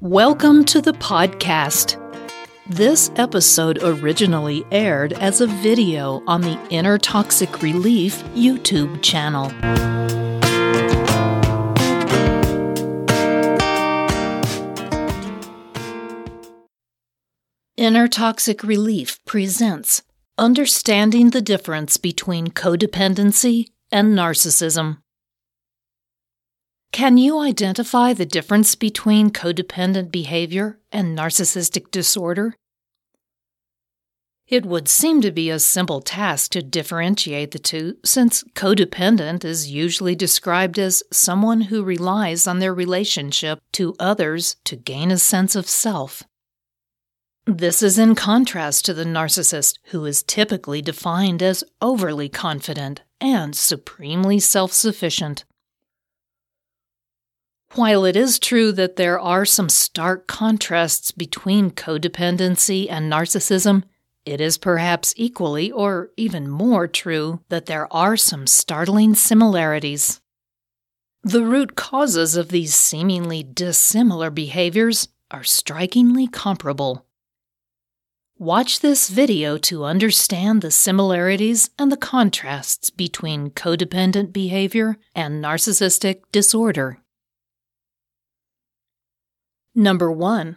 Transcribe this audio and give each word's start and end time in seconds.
Welcome 0.00 0.64
to 0.66 0.80
the 0.80 0.92
podcast. 0.92 1.96
This 2.68 3.10
episode 3.16 3.82
originally 3.82 4.64
aired 4.70 5.12
as 5.14 5.40
a 5.40 5.48
video 5.48 6.22
on 6.28 6.42
the 6.42 6.56
Inner 6.70 6.98
Toxic 6.98 7.62
Relief 7.62 8.22
YouTube 8.26 9.02
channel. 9.02 9.50
Inner 17.76 18.06
Toxic 18.06 18.62
Relief 18.62 19.18
presents 19.24 20.04
Understanding 20.38 21.30
the 21.30 21.42
Difference 21.42 21.96
Between 21.96 22.50
Codependency 22.50 23.64
and 23.90 24.16
Narcissism. 24.16 24.98
Can 26.92 27.18
you 27.18 27.38
identify 27.38 28.12
the 28.12 28.26
difference 28.26 28.74
between 28.74 29.30
codependent 29.30 30.10
behavior 30.10 30.78
and 30.90 31.16
narcissistic 31.16 31.90
disorder? 31.90 32.54
It 34.48 34.64
would 34.64 34.88
seem 34.88 35.20
to 35.20 35.30
be 35.30 35.50
a 35.50 35.58
simple 35.58 36.00
task 36.00 36.52
to 36.52 36.62
differentiate 36.62 37.50
the 37.50 37.58
two, 37.58 37.98
since 38.02 38.42
codependent 38.54 39.44
is 39.44 39.70
usually 39.70 40.14
described 40.14 40.78
as 40.78 41.02
someone 41.12 41.62
who 41.62 41.84
relies 41.84 42.46
on 42.46 42.58
their 42.58 42.72
relationship 42.72 43.60
to 43.72 43.94
others 44.00 44.56
to 44.64 44.74
gain 44.74 45.10
a 45.10 45.18
sense 45.18 45.54
of 45.54 45.68
self. 45.68 46.22
This 47.44 47.82
is 47.82 47.98
in 47.98 48.14
contrast 48.14 48.86
to 48.86 48.94
the 48.94 49.04
narcissist, 49.04 49.78
who 49.90 50.06
is 50.06 50.22
typically 50.22 50.80
defined 50.80 51.42
as 51.42 51.62
overly 51.82 52.30
confident 52.30 53.02
and 53.20 53.54
supremely 53.54 54.40
self 54.40 54.72
sufficient. 54.72 55.44
While 57.74 58.04
it 58.04 58.16
is 58.16 58.38
true 58.38 58.72
that 58.72 58.96
there 58.96 59.20
are 59.20 59.44
some 59.44 59.68
stark 59.68 60.26
contrasts 60.26 61.12
between 61.12 61.70
codependency 61.70 62.90
and 62.90 63.12
narcissism, 63.12 63.84
it 64.24 64.40
is 64.40 64.58
perhaps 64.58 65.14
equally 65.16 65.70
or 65.70 66.10
even 66.16 66.48
more 66.48 66.88
true 66.88 67.40
that 67.50 67.66
there 67.66 67.92
are 67.92 68.16
some 68.16 68.46
startling 68.46 69.14
similarities. 69.14 70.20
The 71.22 71.44
root 71.44 71.76
causes 71.76 72.36
of 72.36 72.48
these 72.48 72.74
seemingly 72.74 73.42
dissimilar 73.42 74.30
behaviors 74.30 75.08
are 75.30 75.44
strikingly 75.44 76.26
comparable. 76.26 77.04
Watch 78.38 78.80
this 78.80 79.08
video 79.08 79.58
to 79.58 79.84
understand 79.84 80.62
the 80.62 80.70
similarities 80.70 81.70
and 81.78 81.90
the 81.90 81.96
contrasts 81.96 82.88
between 82.88 83.50
codependent 83.50 84.32
behavior 84.32 84.96
and 85.14 85.42
narcissistic 85.42 86.22
disorder. 86.32 86.98
Number 89.78 90.10
one, 90.10 90.56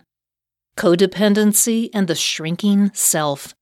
codependency 0.76 1.92
and 1.94 2.08
the 2.08 2.16
shrinking 2.16 2.90
self. 2.96 3.54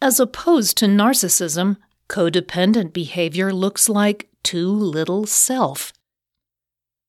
As 0.00 0.20
opposed 0.20 0.76
to 0.78 0.86
narcissism, 0.86 1.78
codependent 2.08 2.92
behavior 2.92 3.52
looks 3.52 3.88
like 3.88 4.28
too 4.44 4.70
little 4.70 5.26
self. 5.26 5.92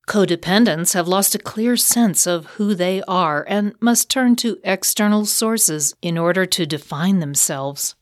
Codependents 0.07 0.95
have 0.95 1.07
lost 1.07 1.35
a 1.35 1.38
clear 1.38 1.77
sense 1.77 2.25
of 2.25 2.47
who 2.57 2.73
they 2.73 3.03
are 3.07 3.45
and 3.47 3.75
must 3.79 4.09
turn 4.09 4.35
to 4.38 4.57
external 4.63 5.27
sources 5.27 5.94
in 6.02 6.17
order 6.17 6.47
to 6.47 6.66
define 6.66 7.19
themselves. 7.19 7.94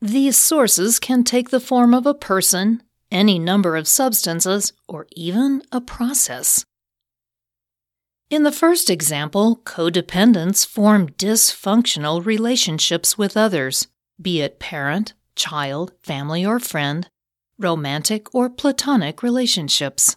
These 0.00 0.38
sources 0.38 0.98
can 0.98 1.22
take 1.22 1.50
the 1.50 1.60
form 1.60 1.92
of 1.92 2.06
a 2.06 2.14
person, 2.14 2.82
any 3.12 3.38
number 3.38 3.76
of 3.76 3.86
substances, 3.86 4.72
or 4.88 5.06
even 5.12 5.62
a 5.70 5.80
process. 5.80 6.64
In 8.30 8.42
the 8.42 8.50
first 8.50 8.88
example, 8.88 9.60
codependents 9.64 10.66
form 10.66 11.10
dysfunctional 11.10 12.24
relationships 12.24 13.18
with 13.18 13.36
others, 13.36 13.88
be 14.20 14.40
it 14.40 14.58
parent, 14.58 15.12
child, 15.36 15.92
family, 16.02 16.44
or 16.44 16.58
friend, 16.58 17.08
romantic 17.58 18.34
or 18.34 18.48
platonic 18.48 19.22
relationships. 19.22 20.16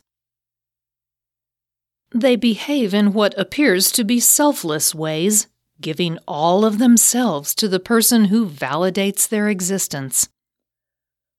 They 2.14 2.38
behave 2.38 2.94
in 2.94 3.12
what 3.12 3.38
appears 3.38 3.92
to 3.92 4.06
be 4.06 4.22
selfless 4.22 4.96
ways, 4.96 5.48
giving 5.82 6.18
all 6.26 6.64
of 6.64 6.78
themselves 6.78 7.54
to 7.56 7.68
the 7.68 7.82
person 7.82 8.26
who 8.26 8.48
validates 8.48 9.28
their 9.28 9.50
existence. 9.50 10.30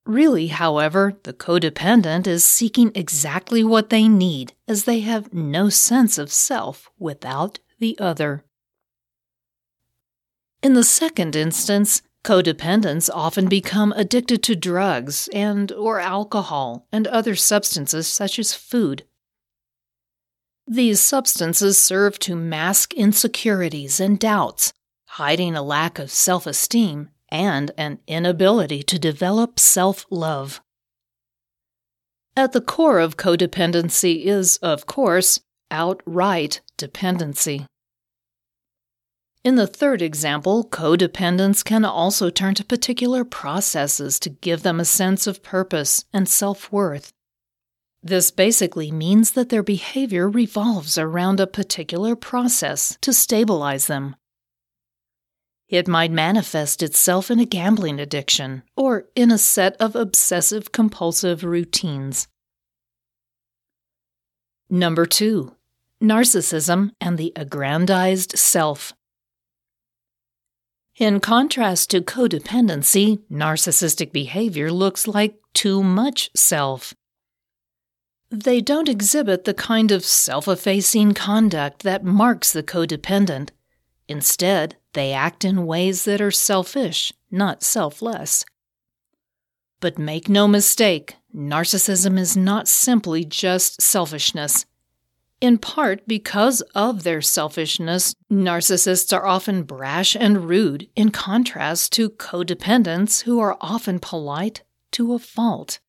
Really, 0.07 0.47
however, 0.47 1.19
the 1.23 1.33
codependent 1.33 2.27
is 2.27 2.45
seeking 2.45 2.93
exactly 2.95 3.61
what 3.61 3.89
they 3.89 4.07
need, 4.07 4.53
as 4.65 4.85
they 4.85 5.01
have 5.01 5.33
no 5.33 5.67
sense 5.67 6.17
of 6.17 6.31
self 6.31 6.89
without 6.97 7.59
the 7.79 7.99
other. 7.99 8.45
In 10.63 10.75
the 10.75 10.83
second 10.85 11.35
instance, 11.35 12.01
codependents 12.23 13.09
often 13.13 13.49
become 13.49 13.91
addicted 13.97 14.43
to 14.43 14.55
drugs 14.55 15.27
and 15.33 15.73
or 15.73 15.99
alcohol 15.99 16.87
and 16.89 17.05
other 17.07 17.35
substances 17.35 18.07
such 18.07 18.39
as 18.39 18.53
food. 18.53 19.03
These 20.65 21.01
substances 21.01 21.77
serve 21.77 22.17
to 22.19 22.35
mask 22.37 22.93
insecurities 22.93 23.99
and 23.99 24.17
doubts, 24.17 24.71
hiding 25.05 25.57
a 25.57 25.61
lack 25.61 25.99
of 25.99 26.11
self-esteem 26.11 27.09
and 27.29 27.71
an 27.77 27.99
inability 28.07 28.83
to 28.83 28.99
develop 28.99 29.59
self 29.59 30.05
love. 30.09 30.61
At 32.35 32.53
the 32.53 32.61
core 32.61 32.99
of 32.99 33.17
codependency 33.17 34.25
is, 34.25 34.57
of 34.57 34.85
course, 34.85 35.39
outright 35.71 36.61
dependency. 36.77 37.65
In 39.43 39.55
the 39.55 39.67
third 39.67 40.01
example, 40.01 40.65
codependents 40.65 41.63
can 41.63 41.85
also 41.85 42.29
turn 42.29 42.53
to 42.55 42.65
particular 42.65 43.23
processes 43.23 44.19
to 44.19 44.29
give 44.29 44.61
them 44.61 44.79
a 44.79 44.85
sense 44.85 45.25
of 45.25 45.41
purpose 45.41 46.05
and 46.13 46.27
self 46.27 46.71
worth. 46.71 47.11
This 48.03 48.29
basically 48.29 48.91
means 48.91 49.31
that 49.31 49.49
their 49.49 49.63
behavior 49.63 50.29
revolves 50.29 50.97
around 50.97 51.39
a 51.39 51.47
particular 51.47 52.15
process 52.15 52.97
to 53.01 53.13
stabilize 53.13 53.87
them 53.87 54.15
it 55.69 55.87
might 55.87 56.11
manifest 56.11 56.81
itself 56.81 57.29
in 57.29 57.39
a 57.39 57.45
gambling 57.45 57.99
addiction 57.99 58.63
or 58.75 59.05
in 59.15 59.31
a 59.31 59.37
set 59.37 59.75
of 59.79 59.95
obsessive 59.95 60.71
compulsive 60.71 61.43
routines. 61.43 62.27
Number 64.69 65.05
two, 65.05 65.55
narcissism 66.01 66.91
and 67.01 67.17
the 67.17 67.33
aggrandized 67.35 68.37
self. 68.37 68.93
In 70.97 71.19
contrast 71.19 71.91
to 71.91 72.01
codependency, 72.01 73.19
narcissistic 73.31 74.11
behavior 74.11 74.71
looks 74.71 75.07
like 75.07 75.35
too 75.53 75.83
much 75.83 76.29
self. 76.35 76.93
They 78.29 78.61
don't 78.61 78.89
exhibit 78.89 79.45
the 79.45 79.53
kind 79.53 79.91
of 79.91 80.03
self 80.03 80.47
effacing 80.47 81.13
conduct 81.13 81.83
that 81.83 82.03
marks 82.03 82.51
the 82.51 82.63
codependent. 82.63 83.49
Instead, 84.07 84.75
they 84.93 85.11
act 85.11 85.43
in 85.43 85.65
ways 85.65 86.05
that 86.05 86.21
are 86.21 86.31
selfish, 86.31 87.11
not 87.29 87.61
selfless. 87.61 88.45
But 89.79 89.99
make 89.99 90.29
no 90.29 90.47
mistake, 90.47 91.15
narcissism 91.35 92.17
is 92.17 92.35
not 92.35 92.67
simply 92.67 93.25
just 93.25 93.81
selfishness. 93.81 94.65
In 95.39 95.59
part 95.59 96.07
because 96.07 96.61
of 96.73 97.03
their 97.03 97.21
selfishness, 97.21 98.15
narcissists 98.31 99.15
are 99.15 99.27
often 99.27 99.63
brash 99.63 100.15
and 100.15 100.49
rude, 100.49 100.89
in 100.95 101.11
contrast 101.11 101.91
to 101.93 102.09
codependents 102.09 103.23
who 103.23 103.39
are 103.39 103.57
often 103.61 103.99
polite 103.99 104.63
to 104.93 105.13
a 105.13 105.19
fault. 105.19 105.79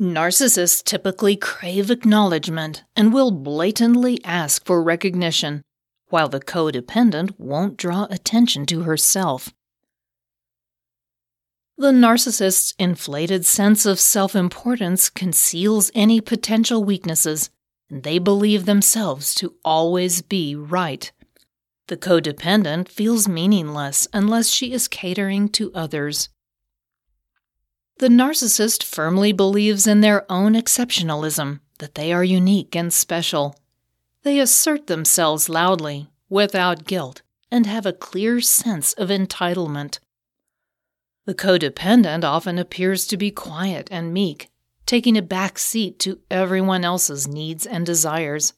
Narcissists 0.00 0.84
typically 0.84 1.34
crave 1.34 1.90
acknowledgement 1.90 2.84
and 2.94 3.12
will 3.12 3.32
blatantly 3.32 4.22
ask 4.24 4.64
for 4.64 4.82
recognition, 4.82 5.62
while 6.12 6.28
the 6.28 6.40
codependent 6.40 7.32
won't 7.38 7.78
draw 7.78 8.06
attention 8.10 8.66
to 8.66 8.82
herself. 8.82 9.52
The 11.78 11.90
narcissist's 11.90 12.74
inflated 12.78 13.46
sense 13.46 13.86
of 13.86 13.98
self 13.98 14.36
importance 14.36 15.08
conceals 15.08 15.90
any 15.94 16.20
potential 16.20 16.84
weaknesses, 16.84 17.48
and 17.88 18.02
they 18.02 18.18
believe 18.18 18.66
themselves 18.66 19.34
to 19.36 19.54
always 19.64 20.20
be 20.20 20.54
right. 20.54 21.10
The 21.88 21.96
codependent 21.96 22.88
feels 22.88 23.26
meaningless 23.26 24.06
unless 24.12 24.48
she 24.48 24.72
is 24.72 24.88
catering 24.88 25.48
to 25.50 25.72
others. 25.74 26.28
The 27.98 28.08
narcissist 28.08 28.82
firmly 28.82 29.32
believes 29.32 29.86
in 29.86 30.02
their 30.02 30.30
own 30.30 30.52
exceptionalism, 30.52 31.60
that 31.78 31.94
they 31.94 32.12
are 32.12 32.24
unique 32.24 32.76
and 32.76 32.92
special. 32.92 33.56
They 34.22 34.38
assert 34.38 34.86
themselves 34.86 35.48
loudly, 35.48 36.08
without 36.28 36.84
guilt, 36.84 37.22
and 37.50 37.66
have 37.66 37.86
a 37.86 37.92
clear 37.92 38.40
sense 38.40 38.92
of 38.92 39.08
entitlement. 39.08 39.98
The 41.26 41.34
codependent 41.34 42.24
often 42.24 42.58
appears 42.58 43.06
to 43.08 43.16
be 43.16 43.30
quiet 43.30 43.88
and 43.90 44.12
meek, 44.14 44.48
taking 44.86 45.16
a 45.16 45.22
back 45.22 45.58
seat 45.58 45.98
to 46.00 46.20
everyone 46.30 46.84
else's 46.84 47.28
needs 47.28 47.66
and 47.66 47.84
desires. 47.84 48.54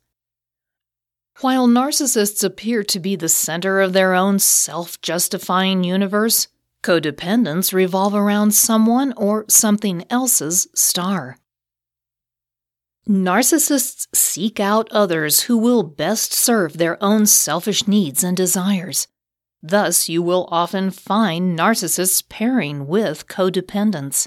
While 1.41 1.67
narcissists 1.67 2.45
appear 2.45 2.85
to 2.85 3.01
be 3.01 3.17
the 3.17 3.29
center 3.29 3.81
of 3.81 3.93
their 3.93 4.15
own 4.15 4.39
self 4.39 5.01
justifying 5.01 5.83
universe, 5.83 6.49
codependents 6.83 7.73
revolve 7.73 8.15
around 8.15 8.55
someone 8.55 9.13
or 9.17 9.45
something 9.49 10.05
else's 10.11 10.69
star. 10.75 11.39
Narcissists 13.09 14.07
seek 14.15 14.59
out 14.59 14.91
others 14.91 15.41
who 15.43 15.59
will 15.59 15.83
best 15.83 16.33
serve 16.33 16.79
their 16.79 17.03
own 17.03 17.27
selfish 17.27 17.87
needs 17.87 18.25
and 18.25 18.35
desires. 18.35 19.09
Thus, 19.63 20.09
you 20.09 20.23
will 20.23 20.49
often 20.51 20.91
find 20.91 21.59
narcissists 21.59 22.27
pairing 22.27 22.87
with 22.87 23.29
codependents. 23.29 24.27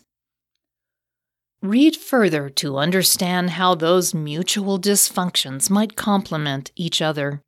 Read 1.61 1.95
further 1.95 2.49
to 2.49 2.77
understand 2.77 3.51
how 3.51 3.73
those 3.73 4.13
mutual 4.13 4.79
dysfunctions 4.79 5.71
might 5.71 5.95
complement 5.95 6.71
each 6.75 7.01
other. 7.01 7.41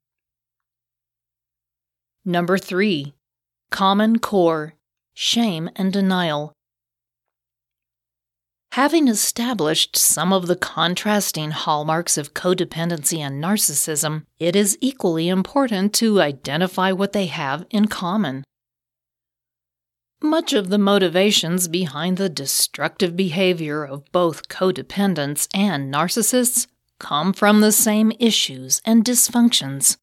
Number 2.26 2.58
3. 2.58 3.14
Common 3.70 4.18
core 4.18 4.74
shame 5.14 5.70
and 5.76 5.94
denial. 5.94 6.54
Having 8.80 9.10
established 9.10 9.98
some 9.98 10.32
of 10.32 10.48
the 10.48 10.56
contrasting 10.56 11.52
hallmarks 11.52 12.18
of 12.18 12.34
codependency 12.34 13.18
and 13.18 13.44
narcissism, 13.44 14.26
it 14.40 14.56
is 14.56 14.78
equally 14.80 15.28
important 15.28 15.94
to 15.96 16.22
identify 16.22 16.94
what 16.94 17.12
they 17.12 17.26
have 17.26 17.66
in 17.72 17.90
common. 17.90 18.46
Much 20.22 20.54
of 20.54 20.70
the 20.70 20.78
motivations 20.78 21.68
behind 21.68 22.16
the 22.16 22.30
destructive 22.30 23.18
behavior 23.18 23.84
of 23.84 24.10
both 24.14 24.48
codependents 24.48 25.50
and 25.54 25.94
narcissists 25.94 26.68
come 27.00 27.34
from 27.34 27.60
the 27.60 27.74
same 27.74 28.14
issues 28.18 28.82
and 28.86 29.04
dysfunctions. 29.04 29.98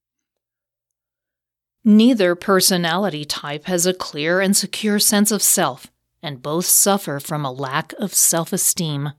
Neither 1.83 2.35
personality 2.35 3.25
type 3.25 3.65
has 3.65 3.87
a 3.87 3.95
clear 3.95 4.43
and 4.43 4.55
secure 4.55 4.99
sense 4.99 5.31
of 5.31 5.41
self, 5.41 5.91
and 6.23 6.43
both 6.43 6.67
suffer 6.67 7.21
from 7.21 7.45
a 7.45 7.53
lack 7.53 7.93
of 7.95 8.15
self 8.15 8.53
esteem. 8.53 9.13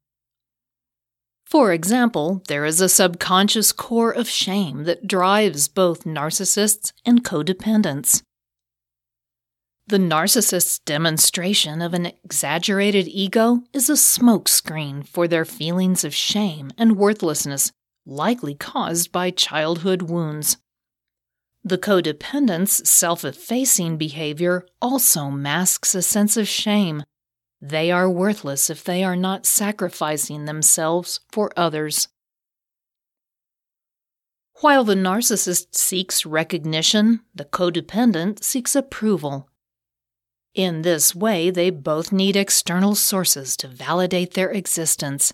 For 1.46 1.72
example, 1.72 2.44
there 2.48 2.66
is 2.66 2.82
a 2.82 2.90
subconscious 2.90 3.72
core 3.72 4.12
of 4.12 4.28
shame 4.28 4.84
that 4.84 5.08
drives 5.08 5.70
both 5.70 6.04
narcissists 6.04 6.92
and 7.06 7.24
codependents. 7.24 8.22
The 9.88 9.98
narcissist's 9.98 10.80
demonstration 10.80 11.82
of 11.82 11.94
an 11.94 12.08
exaggerated 12.26 13.08
ego 13.08 13.64
is 13.72 13.90
a 13.90 13.94
smokescreen 13.94 15.08
for 15.08 15.30
their 15.30 15.46
feelings 15.46 16.04
of 16.04 16.14
shame 16.14 16.72
and 16.78 16.98
worthlessness, 16.98 17.72
likely 18.06 18.54
caused 18.54 19.14
by 19.14 19.32
childhood 19.32 20.02
wounds. 20.02 20.58
The 21.68 21.78
codependent's 21.78 22.90
self 22.90 23.26
effacing 23.26 23.98
behavior 23.98 24.66
also 24.82 25.30
masks 25.30 25.94
a 25.96 26.02
sense 26.02 26.38
of 26.38 26.48
shame. 26.48 27.04
They 27.60 27.92
are 27.92 28.10
worthless 28.10 28.70
if 28.70 28.86
they 28.86 29.04
are 29.04 29.18
not 29.18 29.46
sacrificing 29.46 30.46
themselves 30.46 31.20
for 31.30 31.52
others. 31.58 32.08
While 34.62 34.86
the 34.86 34.96
narcissist 34.96 35.76
seeks 35.76 36.26
recognition, 36.26 37.20
the 37.36 37.44
codependent 37.44 38.46
seeks 38.46 38.74
approval. 38.74 39.50
In 40.54 40.84
this 40.84 41.14
way, 41.14 41.50
they 41.50 41.70
both 41.70 42.14
need 42.14 42.38
external 42.38 42.96
sources 42.96 43.58
to 43.58 43.68
validate 43.68 44.36
their 44.36 44.52
existence. 44.52 45.34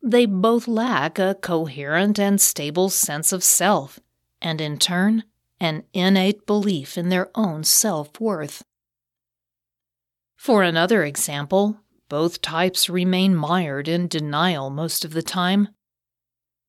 They 0.00 0.26
both 0.26 0.68
lack 0.68 1.18
a 1.18 1.34
coherent 1.34 2.20
and 2.20 2.40
stable 2.40 2.88
sense 2.88 3.32
of 3.32 3.42
self, 3.42 3.98
and 4.44 4.60
in 4.60 4.78
turn, 4.78 5.24
an 5.58 5.82
innate 5.92 6.46
belief 6.46 6.96
in 6.96 7.08
their 7.08 7.30
own 7.34 7.64
self 7.64 8.20
worth. 8.20 8.62
For 10.36 10.62
another 10.62 11.02
example, 11.02 11.80
both 12.08 12.42
types 12.42 12.88
remain 12.88 13.34
mired 13.34 13.88
in 13.88 14.06
denial 14.06 14.70
most 14.70 15.04
of 15.04 15.12
the 15.12 15.22
time. 15.22 15.68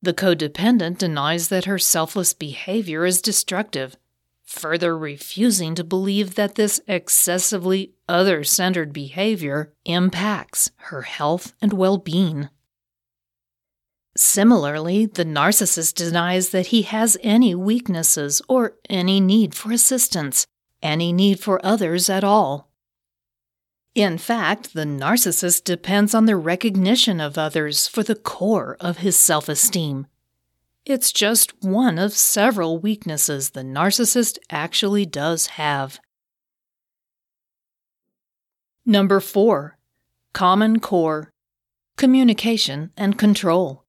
The 0.02 0.14
codependent 0.14 0.98
denies 0.98 1.48
that 1.48 1.66
her 1.66 1.78
selfless 1.78 2.34
behavior 2.34 3.04
is 3.04 3.22
destructive 3.22 3.96
further 4.46 4.96
refusing 4.96 5.74
to 5.74 5.84
believe 5.84 6.36
that 6.36 6.54
this 6.54 6.80
excessively 6.86 7.92
other 8.08 8.44
centered 8.44 8.92
behavior 8.92 9.74
impacts 9.84 10.70
her 10.76 11.02
health 11.02 11.52
and 11.60 11.72
well 11.72 11.98
being. 11.98 12.48
Similarly, 14.16 15.06
the 15.06 15.24
narcissist 15.24 15.94
denies 15.94 16.50
that 16.50 16.68
he 16.68 16.82
has 16.82 17.16
any 17.22 17.54
weaknesses 17.54 18.42
or 18.48 18.74
any 18.88 19.20
need 19.20 19.54
for 19.54 19.72
assistance, 19.72 20.46
any 20.82 21.12
need 21.12 21.38
for 21.40 21.64
others 21.64 22.08
at 22.08 22.24
all. 22.24 22.70
In 23.94 24.18
fact, 24.18 24.74
the 24.74 24.84
narcissist 24.84 25.64
depends 25.64 26.14
on 26.14 26.26
the 26.26 26.36
recognition 26.36 27.20
of 27.20 27.38
others 27.38 27.86
for 27.86 28.02
the 28.02 28.14
core 28.14 28.76
of 28.80 28.98
his 28.98 29.16
self 29.16 29.48
esteem 29.48 30.06
it's 30.86 31.10
just 31.10 31.52
one 31.64 31.98
of 31.98 32.12
several 32.12 32.78
weaknesses 32.78 33.50
the 33.50 33.62
narcissist 33.62 34.38
actually 34.50 35.04
does 35.04 35.48
have. 35.48 35.98
Number 38.86 39.18
4. 39.18 39.76
Common 40.32 40.78
Core 40.78 41.32
Communication 41.96 42.92
and 42.96 43.18
Control. 43.18 43.82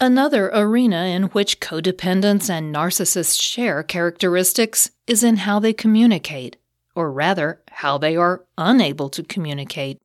Another 0.00 0.48
arena 0.54 1.06
in 1.06 1.24
which 1.24 1.58
codependents 1.58 2.48
and 2.48 2.72
narcissists 2.72 3.40
share 3.40 3.82
characteristics 3.82 4.92
is 5.08 5.24
in 5.24 5.38
how 5.38 5.58
they 5.58 5.72
communicate, 5.72 6.56
or 6.94 7.10
rather, 7.10 7.60
how 7.68 7.98
they 7.98 8.14
are 8.14 8.44
unable 8.56 9.08
to 9.08 9.24
communicate. 9.24 9.98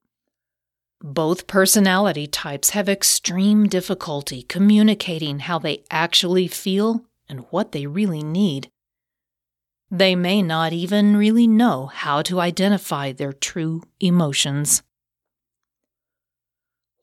Both 1.00 1.46
personality 1.46 2.26
types 2.26 2.72
have 2.72 2.90
extreme 2.90 3.68
difficulty 3.68 4.42
communicating 4.42 5.40
how 5.40 5.60
they 5.60 5.84
actually 5.92 6.48
feel 6.48 7.06
and 7.30 7.46
what 7.52 7.72
they 7.72 7.86
really 7.86 8.24
need. 8.24 8.72
They 9.92 10.16
may 10.16 10.42
not 10.42 10.74
even 10.74 11.18
really 11.18 11.46
know 11.46 11.86
how 11.86 12.24
to 12.24 12.40
identify 12.40 13.12
their 13.12 13.34
true 13.34 13.84
emotions. 14.00 14.82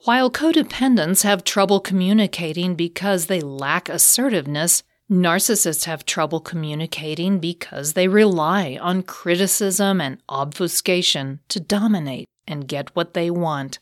While 0.03 0.31
codependents 0.31 1.21
have 1.21 1.43
trouble 1.43 1.79
communicating 1.79 2.73
because 2.73 3.27
they 3.27 3.39
lack 3.39 3.87
assertiveness, 3.87 4.81
narcissists 5.11 5.83
have 5.83 6.07
trouble 6.07 6.39
communicating 6.39 7.37
because 7.37 7.93
they 7.93 8.07
rely 8.07 8.79
on 8.81 9.03
criticism 9.03 10.01
and 10.01 10.17
obfuscation 10.27 11.39
to 11.49 11.59
dominate 11.59 12.25
and 12.47 12.67
get 12.67 12.95
what 12.95 13.13
they 13.13 13.29
want. 13.29 13.77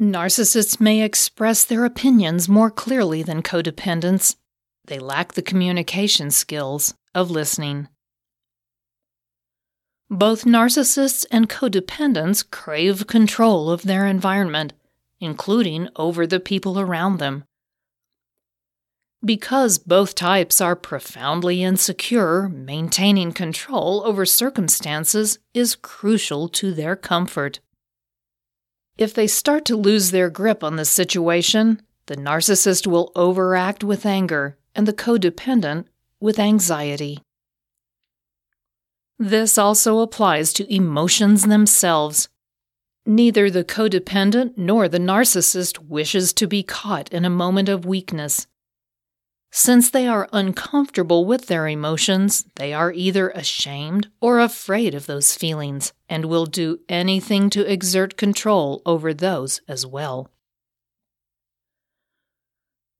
Narcissists 0.00 0.80
may 0.80 1.02
express 1.02 1.64
their 1.64 1.84
opinions 1.84 2.48
more 2.48 2.70
clearly 2.70 3.24
than 3.24 3.42
codependents. 3.42 4.36
They 4.84 5.00
lack 5.00 5.32
the 5.32 5.42
communication 5.42 6.30
skills 6.30 6.94
of 7.16 7.32
listening. 7.32 7.88
Both 10.10 10.44
narcissists 10.44 11.26
and 11.32 11.48
codependents 11.48 12.48
crave 12.48 13.08
control 13.08 13.70
of 13.70 13.82
their 13.82 14.06
environment, 14.06 14.72
including 15.20 15.88
over 15.96 16.26
the 16.26 16.38
people 16.38 16.78
around 16.78 17.18
them. 17.18 17.44
Because 19.24 19.78
both 19.78 20.14
types 20.14 20.60
are 20.60 20.76
profoundly 20.76 21.64
insecure, 21.64 22.48
maintaining 22.48 23.32
control 23.32 24.02
over 24.04 24.24
circumstances 24.24 25.40
is 25.52 25.74
crucial 25.74 26.48
to 26.50 26.72
their 26.72 26.94
comfort. 26.94 27.58
If 28.96 29.12
they 29.12 29.26
start 29.26 29.64
to 29.64 29.76
lose 29.76 30.12
their 30.12 30.30
grip 30.30 30.62
on 30.62 30.76
the 30.76 30.84
situation, 30.84 31.82
the 32.06 32.16
narcissist 32.16 32.86
will 32.86 33.10
overact 33.16 33.82
with 33.82 34.06
anger 34.06 34.56
and 34.76 34.86
the 34.86 34.92
codependent 34.92 35.86
with 36.20 36.38
anxiety. 36.38 37.18
This 39.18 39.56
also 39.56 40.00
applies 40.00 40.52
to 40.54 40.72
emotions 40.72 41.46
themselves. 41.46 42.28
Neither 43.06 43.50
the 43.50 43.64
codependent 43.64 44.54
nor 44.56 44.88
the 44.88 44.98
narcissist 44.98 45.78
wishes 45.78 46.32
to 46.34 46.46
be 46.46 46.62
caught 46.62 47.08
in 47.12 47.24
a 47.24 47.30
moment 47.30 47.68
of 47.68 47.86
weakness. 47.86 48.46
Since 49.52 49.90
they 49.90 50.06
are 50.06 50.28
uncomfortable 50.32 51.24
with 51.24 51.46
their 51.46 51.66
emotions, 51.66 52.44
they 52.56 52.74
are 52.74 52.92
either 52.92 53.30
ashamed 53.30 54.08
or 54.20 54.38
afraid 54.38 54.94
of 54.94 55.06
those 55.06 55.34
feelings 55.34 55.94
and 56.10 56.26
will 56.26 56.44
do 56.44 56.80
anything 56.88 57.48
to 57.50 57.70
exert 57.70 58.18
control 58.18 58.82
over 58.84 59.14
those 59.14 59.62
as 59.66 59.86
well. 59.86 60.28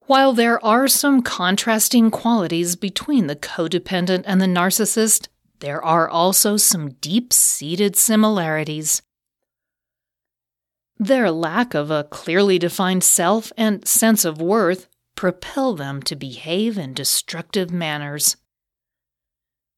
While 0.06 0.32
there 0.32 0.64
are 0.64 0.88
some 0.88 1.20
contrasting 1.20 2.10
qualities 2.10 2.76
between 2.76 3.26
the 3.26 3.36
codependent 3.36 4.22
and 4.24 4.40
the 4.40 4.46
narcissist, 4.46 5.28
there 5.60 5.84
are 5.84 6.08
also 6.08 6.56
some 6.56 6.92
deep 7.00 7.32
seated 7.32 7.96
similarities. 7.96 9.02
Their 10.98 11.30
lack 11.30 11.74
of 11.74 11.90
a 11.90 12.04
clearly 12.04 12.58
defined 12.58 13.04
self 13.04 13.52
and 13.56 13.86
sense 13.86 14.24
of 14.24 14.40
worth 14.40 14.88
propel 15.14 15.74
them 15.74 16.02
to 16.02 16.16
behave 16.16 16.78
in 16.78 16.94
destructive 16.94 17.70
manners. 17.70 18.36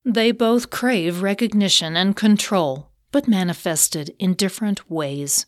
They 0.04 0.32
both 0.32 0.70
crave 0.70 1.23
recognition 1.23 1.97
and 1.97 2.16
control, 2.16 2.90
but 3.11 3.28
manifested 3.28 4.14
in 4.18 4.35
different 4.35 4.90
ways. 4.90 5.47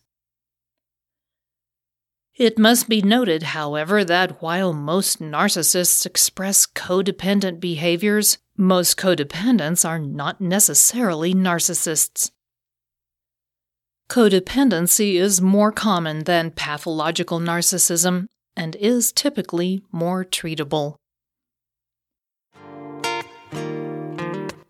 It 2.35 2.59
must 2.59 2.89
be 2.89 3.03
noted, 3.03 3.43
however, 3.43 4.05
that 4.05 4.41
while 4.41 4.73
most 4.73 5.21
narcissists 5.21 6.07
express 6.07 6.67
codependent 6.67 7.61
behaviors, 7.61 8.39
most 8.61 8.99
codependents 8.99 9.89
are 9.89 9.99
not 9.99 10.41
necessarily 10.41 11.33
narcissists. 11.33 12.31
Codependency 14.11 15.15
is 15.15 15.41
more 15.41 15.73
common 15.73 16.25
than 16.25 16.51
pathological 16.51 17.41
narcissism 17.41 18.27
and 18.55 18.77
is 18.77 19.13
typically 19.13 19.81
more 19.91 20.25
treatable. 20.25 20.97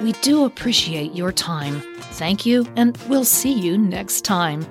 We 0.00 0.12
do 0.12 0.44
appreciate 0.44 1.14
your 1.14 1.32
time. 1.32 1.80
Thank 2.14 2.46
you, 2.46 2.66
and 2.76 2.96
we'll 3.08 3.24
see 3.24 3.52
you 3.52 3.78
next 3.78 4.22
time. 4.22 4.66